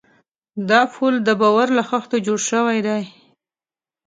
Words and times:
دا 0.69 0.81
پُل 0.93 1.13
د 1.27 1.29
باور 1.41 1.67
له 1.77 1.83
خښتو 1.89 2.17
جوړ 2.25 2.39
شوی 2.49 2.79
دی. 2.87 3.03